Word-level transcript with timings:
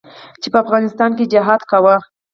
چې 0.41 0.47
په 0.53 0.57
افغانستان 0.63 1.11
کښې 1.17 1.23
يې 1.27 1.31
جهاد 1.33 1.61
کاوه. 1.69 1.95